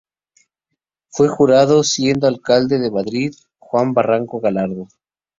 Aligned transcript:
Fue 1.09 1.27
inaugurado 1.27 1.83
siendo 1.83 2.25
Alcalde 2.25 2.79
de 2.79 2.89
Madrid, 2.89 3.35
Juan 3.59 3.93
Barranco 3.93 4.39
Gallardo. 4.39 4.87